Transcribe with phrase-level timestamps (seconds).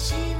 [0.00, 0.14] 喜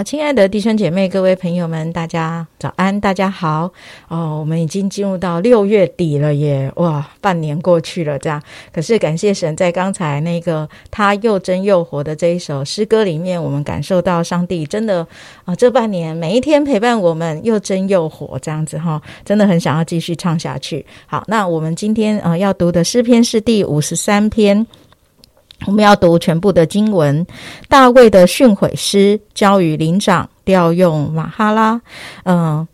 [0.00, 3.70] 好，亲爱的弟兄姐妹、各位朋友们，大家早安，大家好
[4.08, 4.38] 哦！
[4.40, 8.42] 我们已经进入到六月底了耶，哇，半年过去了，这样。
[8.72, 15.06] 可是感谢神，在刚才那个他又真又活的这一首诗歌里面，我们感受到上帝真的
[15.44, 20.86] 啊、这半年每一天陪伴我们，又真又活，这样子哈，真的很想要继续唱下去。
[21.04, 24.66] 好，那我们今天呃要读的诗篇是第五十三篇。
[25.66, 27.26] 我们要读全部的经文。
[27.68, 31.80] 大卫的训诲诗交与灵长，调用马哈拉。
[32.24, 32.66] 嗯、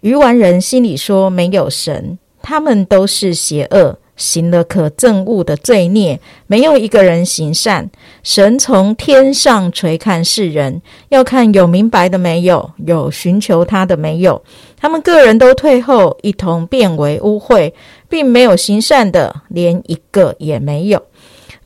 [0.00, 7.90] 愚顽人心里说没有神，他们都是邪恶，行了可憎恶的罪孽，没有一个人行善。
[8.22, 14.42] 神从天上垂看世人，要看有明白的没有，有寻求他的没有。
[14.78, 17.72] 他们个人都退后，一同变为污秽，
[18.08, 21.02] 并没有行善的，连一个也没有。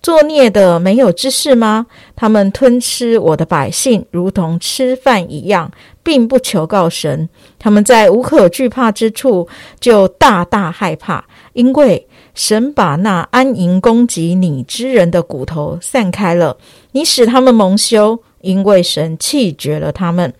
[0.05, 1.86] 作孽的没有知识吗？
[2.14, 7.27] 他们吞吃我的百姓，如同吃饭一样，并不求告神。
[7.58, 9.48] 他们在无可惧怕之处，
[9.80, 16.58] 就大大害怕，因为神把那安营攻击你之人的骨头散开了，
[16.92, 20.34] 你使他们蒙羞，因为神弃绝了他们。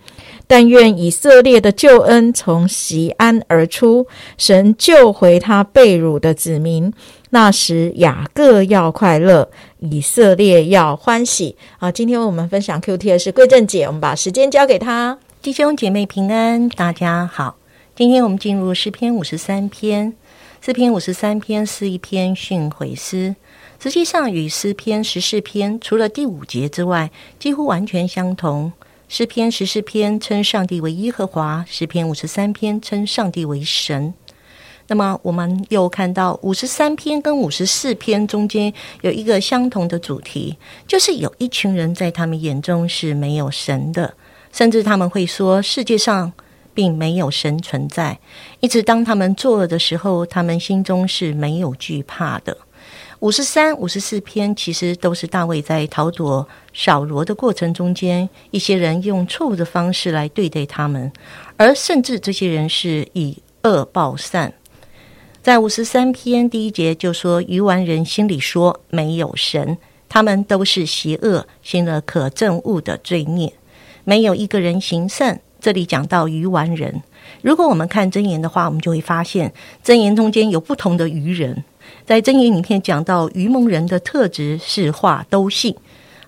[0.47, 4.07] 但愿以色列的救恩从西安而出，
[4.37, 6.93] 神救回他被掳的子民。
[7.31, 11.57] 那时雅各要快乐，以色列要欢喜。
[11.79, 15.19] 啊，今天我们分享 Q T 的是桂正姐，我们把时间交给她。
[15.43, 17.57] 弟兄姐妹平安，大家好。
[17.97, 20.15] 今天我们进入诗篇五十三篇。
[20.61, 23.37] 诗篇五十三篇是一篇训诲诗，
[23.79, 28.73] 实际上与诗篇十四篇除了第五节之外，几乎完全相同。
[29.07, 34.15] 诗篇十四篇称上帝为耶和华，诗篇五十三篇称上帝为神。
[34.87, 38.73] 那么我们又看到五十三篇跟五十四篇中间
[39.03, 40.57] 有一个相同的主题，
[40.87, 44.15] 就是有一群人在他们眼中是没有神的，
[44.53, 46.33] 甚至他们会说世界上
[46.73, 48.19] 并没有神存在。
[48.61, 52.57] 一直当他们作恶的时候，他们心中是没有惧怕的。
[53.21, 61.11] 五十三、五十四篇其实都是大卫在逃躲扫罗的过程中间，一些人用错误的方式来对待他们，
[61.57, 64.53] 而甚至这些人是以恶报善。
[65.43, 69.77] 在五十三篇第一节就说：“愚顽人心里说没有神，
[70.09, 73.53] 他们都是邪恶，行了可憎恶的罪孽，
[74.05, 77.03] 没有一个人行善。”这里讲到愚顽人，
[77.41, 79.51] 如果我们看真言的话，我们就会发现
[79.83, 81.65] 真言中间有不同的愚人。
[82.07, 85.75] 在真言影片讲到愚蒙人的特质是话都信，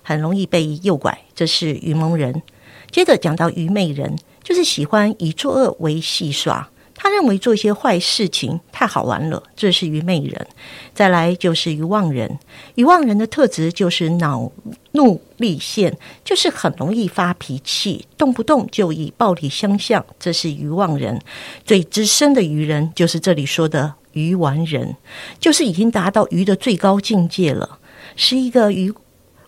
[0.01, 2.41] 很容易被诱拐，这是愚蒙人。
[2.89, 6.69] 接着讲到愚昧人，就是喜欢以作恶为戏耍。
[6.99, 10.47] 他认为做一些坏事情太好玩了，这是愚昧人。
[10.95, 12.39] 再来就是愚妄人，
[12.73, 14.51] 愚妄人的特质就是恼
[14.93, 15.95] 怒立现，
[16.25, 21.21] 就是很容易发脾气，动不动就以暴力相向，这是愚妄人。
[21.63, 24.95] 最资深的愚人就是这里说的愚顽人，
[25.39, 27.77] 就是已经达到愚的最高境界了，
[28.15, 28.91] 是一个愚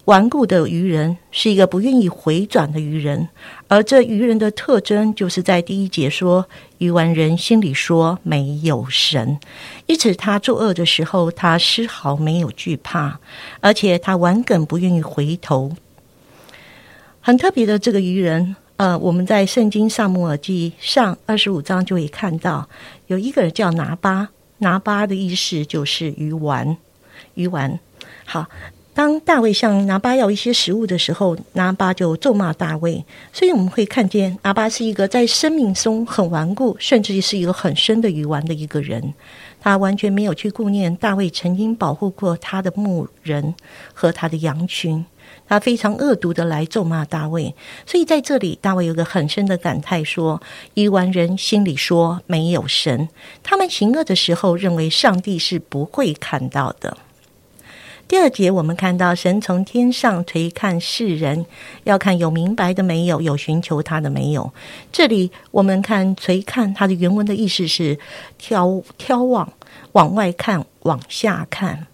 [0.06, 3.30] 顽固的愚人，是一个不愿意回转的愚人。
[3.68, 6.48] 而这愚人的特征，就是在第一节说，
[6.80, 9.40] 愚顽人心里说没有神，
[9.86, 13.20] 因此他作恶的时候，他丝毫没有惧怕，
[13.60, 15.74] 而且他顽梗不愿意回头。
[17.22, 22.68] 很特别的这个愚人，呃，我们在圣经上摩尔记上二十五章就会看到，
[23.06, 24.30] 有一个人叫拿巴，
[24.60, 26.78] 拿巴的意思就是鱼丸，
[27.34, 27.80] 鱼丸。
[28.26, 28.46] 好。
[28.92, 33.02] 当大卫向拿巴要一些食物的时候，拿巴就咒骂大卫。
[33.32, 39.14] 所以我们会看见拿巴是一个在生命中很顽固，甚至是一个很深的鱼丸的一个人。
[39.62, 43.56] 他完全没有去顾念大卫曾经保护过他的牧人
[43.94, 45.06] 和他的羊群，
[45.48, 47.54] 他非常恶毒的来咒骂大卫。
[47.86, 50.42] 所以在这里，大卫有个很深的感叹说：
[50.74, 53.10] 愚顽人心里说没有神，
[53.44, 56.98] 他们行恶的时候认为上帝是不会看到的。
[58.08, 61.46] 第二节，我们看到神从天上垂看世人，
[61.84, 64.52] 要看有明白的没有，有寻求他的没有。
[64.92, 68.00] 这里我们看垂看，它的原文的意思是
[68.42, 69.54] 眺眺望，
[69.92, 71.86] 往外看，往下看。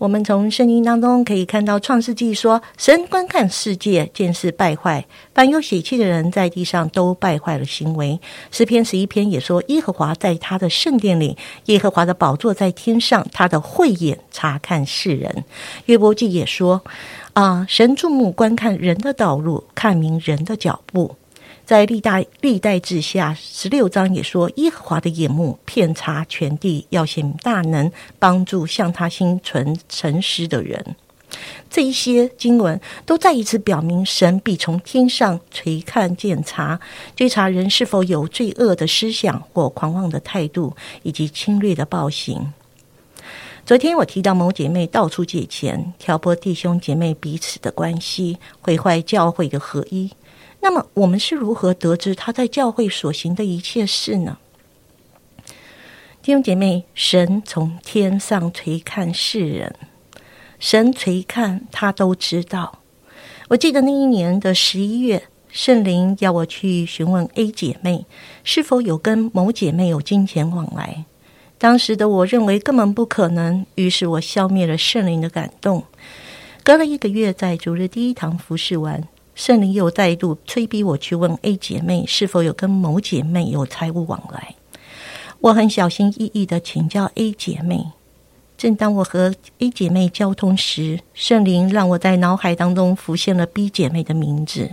[0.00, 5.04] 我们从圣经当中可以看到，《创世纪》说，神观看世界，见是败坏，
[5.34, 8.18] 凡有血气的人在地上都败坏了行为。
[8.50, 11.36] 诗篇十一篇也说，耶和华在他的圣殿里，
[11.66, 15.44] 耶和华的宝座在天上，他的慧眼察看世人。
[15.84, 16.82] 约伯记也说，
[17.34, 21.14] 啊，神注目观看人的道路，看明人的脚步。
[21.70, 30.96] 在历代历代志下十六章也说，耶和华的眼目遍察全地，要显大能，帮助向他心存诚实的人。
[31.70, 36.80] 这一些经文都再一次表明，神必从天上垂看检查，
[37.14, 40.74] 追查人是否有罪恶的思想或狂妄的态度，
[41.04, 42.52] 以及侵略的暴行。
[43.64, 50.10] 昨天我提到某姐妹到处借钱，挑拨弟兄姐妹彼此的关系，毁坏教会的合一。
[50.62, 54.38] 那么，我们是如何得知他在教会所行的一切事呢？
[56.22, 59.74] 弟兄姐妹，神从天上垂看世人，
[60.58, 62.80] 神垂看他都知道。
[63.48, 68.04] 我记得那一年的十一月，圣灵要我去询问 A 姐妹
[68.44, 71.06] 是否有跟某姐妹有金钱往来。
[71.56, 75.84] 当时的我认为根本不可能，于是我消灭了圣灵的感动。
[76.62, 79.02] 隔了一个月，在主日第一堂服侍完。
[79.40, 84.54] 圣灵又再度催逼我去问 A 姐妹是否有跟某姐妹有财务往来。
[85.40, 87.86] 我很小心翼翼的请教 A 姐妹。
[88.58, 94.72] 正当我和 A 姐妹交通时，圣灵让我在脑海当中浮现了 B 姐妹的名字。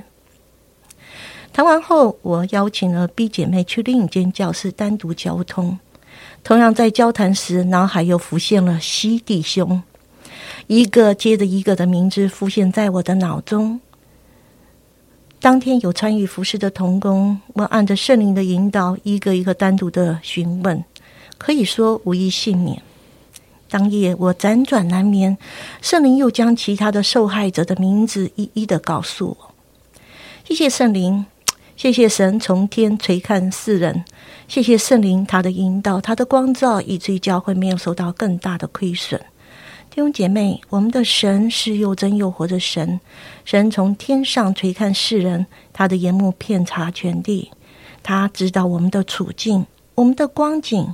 [1.54, 5.80] 谈完后，我邀请了 B 姐妹去另一间教室单独交通。
[6.44, 9.82] 同样在交谈时，脑海又浮现了 C 弟兄，
[10.68, 13.80] 一个接着一个的名字浮现在我的脑中。
[15.40, 20.84] 当天有参与服饰的童工，我按着圣灵的引导，一个一个单独的询问，
[21.38, 22.82] 可以说无一幸免。
[23.70, 25.38] 当夜我辗转难眠，
[25.82, 29.54] 圣灵又将其他的受害者的名字一一的告诉我。
[30.44, 31.26] 谢谢圣灵，
[31.76, 34.04] 谢谢神从天垂看世人，
[34.48, 39.22] 谢谢圣灵他的引导，他的光照，以至于教会没有受到更大的亏损。
[39.98, 43.00] 弟兄姐妹，我们的神是又真又活的神。
[43.44, 47.50] 神从天上垂看世人，他的眼目遍察全地，
[48.04, 49.66] 他知道我们的处境、
[49.96, 50.94] 我们的光景。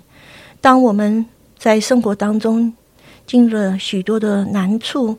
[0.62, 1.26] 当我们
[1.58, 2.74] 在生活当中
[3.28, 5.18] 经历了许多的难处，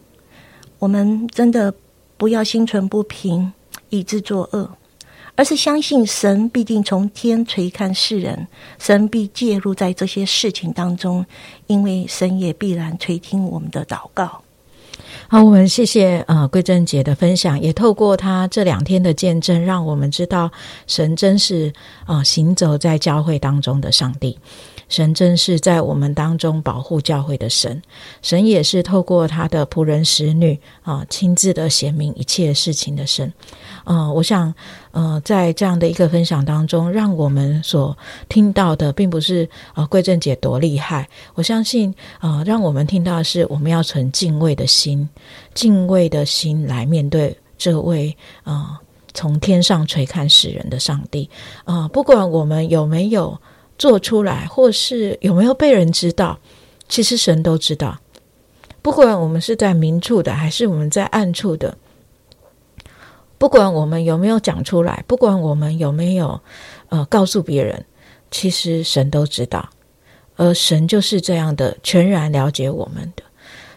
[0.78, 1.74] 我们真的
[2.16, 3.52] 不要心存不平，
[3.90, 4.78] 以致作恶。
[5.36, 8.46] 而是相信神必定从天垂看世人，
[8.78, 11.24] 神必介入在这些事情当中，
[11.66, 14.42] 因为神也必然垂听我们的祷告。
[15.26, 20.50] 好，我们谢谢呃桂珍姐的分享，也透过她这两天的见证，让我们知道
[20.86, 21.72] 神真是
[22.04, 24.38] 啊行走在教会当中的上帝。
[24.94, 27.82] 神真是在我们当中保护教会的神，
[28.22, 33.32] 神也是透过他的仆人使女啊，亲自的显明一切事情的神。
[33.86, 34.54] 嗯，我想，
[34.92, 37.98] 呃，在这样的一个分享当中，让我们所
[38.28, 41.08] 听到的，并不是啊，桂正姐多厉害。
[41.34, 45.08] 我相信，呃，让我们听到的是，我们要存敬畏的心，
[45.54, 48.80] 敬畏的心来面对这位啊，
[49.12, 51.28] 从天上垂看世人的上帝
[51.64, 53.36] 啊，不管我们有没有。
[53.78, 56.38] 做出来，或是有没有被人知道，
[56.88, 57.98] 其实神都知道。
[58.82, 61.76] 不管我们是在明处的，还是我们在暗处的，
[63.38, 66.40] 不管我们有没有讲出来，不管我们有没有
[66.90, 67.84] 呃告诉别人，
[68.30, 69.70] 其实神都知道。
[70.36, 73.22] 而神就是这样的全然了解我们的。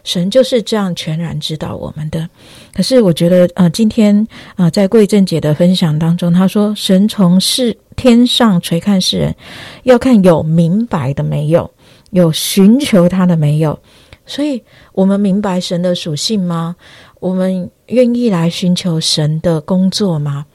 [0.04, 2.28] 神就是这样全然知道我们的，
[2.72, 4.26] 可是我觉得，呃，今天
[4.56, 9.34] 啊，在贵正姐的分享当中，她说，神从世天上垂看世人，
[9.82, 11.70] 要看有明白的没有，
[12.10, 13.78] 有寻求他的没有，
[14.24, 14.62] 所以
[14.92, 16.76] 我们明白神的属性吗？
[17.20, 20.46] 我们愿意来寻求神的工作吗？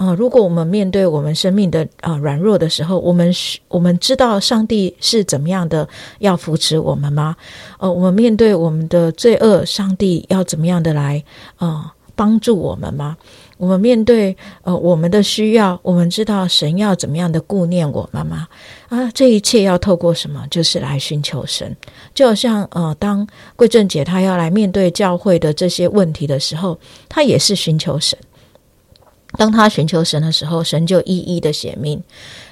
[0.00, 3.30] 啊，如果我们面对我们生命的啊软弱的时候，我们
[3.68, 5.86] 我们知道上帝是怎么样的
[6.20, 7.36] 要扶持我们吗？
[7.78, 11.22] 呃，我们面对我们的罪恶，上帝要怎么样的来
[11.56, 13.14] 啊帮助我们吗？
[13.58, 18.48] 我们面对呃我们的需要，我们知道神要怎么样的顾念我们吗？
[18.88, 20.46] 啊，这一切要透过什么？
[20.50, 21.76] 就是来寻求神。
[22.14, 28.18] 就好像呃，当桂正姐她要来面对教会的这些问题的时候，她也是寻求神。
[29.36, 31.98] 当他寻求神的时候，神就一一的显明；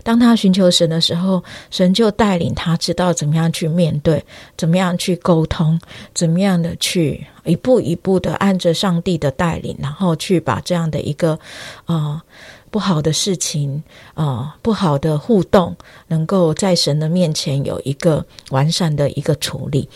[0.03, 4.25] 当他寻求神的时候，神就带领他知道怎么样去面对，
[4.57, 5.79] 怎么样去沟通，
[6.15, 11.39] 怎么样的去一步一步的按着上帝的带领，然后去把这样的一个
[11.85, 12.23] 啊
[12.71, 13.83] 不好的事情
[14.15, 19.89] 啊不好的互动，能够在神的面前有一个完善的一个处理。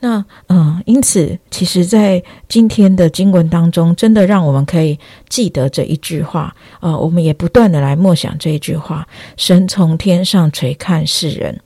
[0.00, 6.56] 那嗯，因此，其实，在今天的经文当中，真的让我们可以记得这一句话。
[6.80, 11.60] 呃，我们也不断的来默想这一句话：神从天上垂看世人，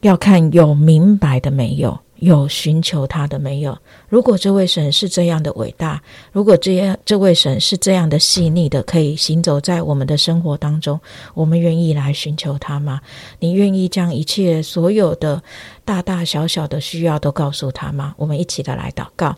[0.00, 1.98] 要看有明白的没有。
[2.20, 3.76] 有寻求他的没有？
[4.08, 11.00] 如果这位神是这样的伟大，如果这样这位神是这样的细腻的，可以行走在我们的生活当中，
[11.34, 13.00] 我们愿意来寻求他吗？
[13.38, 15.42] 你愿意将一切所有的
[15.84, 18.14] 大大小小的需要都告诉他吗？
[18.16, 19.36] 我们一起的来祷告，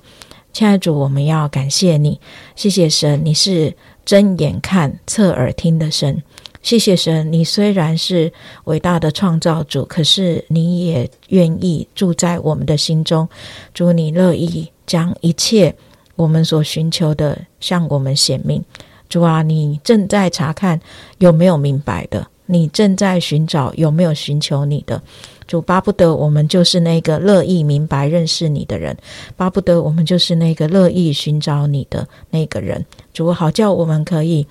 [0.52, 2.18] 亲爱的主，我们要感谢你，
[2.56, 6.22] 谢谢神，你是睁眼看、侧耳听的神。
[6.62, 8.30] 谢谢神，你虽然是
[8.64, 13.26] 伟大的创造主，可是你也愿意住在我们的心中。
[13.72, 15.74] 主，你乐意将一切
[16.16, 18.62] 我们所寻求的向我们显明。
[19.08, 20.78] 主啊，你正在查看
[21.18, 25.02] 有没有明白的，你正在寻找有没有寻求你的。
[25.46, 28.96] 主巴不得我们就是那个乐意明白认识你的人，
[29.34, 32.84] 巴不得我们就是那个乐意寻找你的那个人。
[33.12, 34.46] 主好叫我们可以。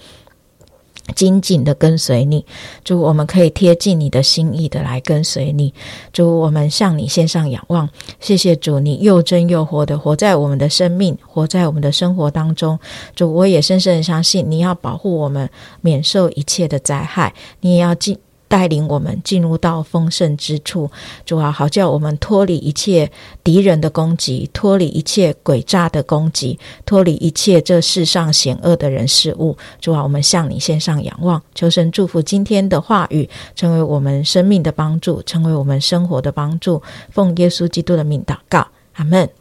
[1.16, 2.46] 紧紧的跟随你，
[2.84, 5.74] 主，我们可以贴近你的心意的来跟随你，
[6.14, 7.90] 主，我们向你献上仰望。
[8.20, 12.80] 谢谢主，你又真又活的活在我们的生命，活在我们的生活当中。
[13.16, 15.50] 主，我也深深的相信，你要保护我们
[15.82, 18.18] 免受一切的灾害，你也要进。
[18.50, 20.90] 带领我们进入到丰盛之处，
[21.26, 23.10] 主啊，好叫我们脱离一切
[23.44, 29.56] 敌人的攻击，脱离一切诡诈的攻击，脱离一切这世上险恶的人事物。
[29.80, 36.82] 主啊，我们向你献上仰望，求神祝福今天的话语，成为我们生命的帮助，成为我们生活的帮助。
[37.12, 39.39] 奉耶稣基督的名祷告，阿门。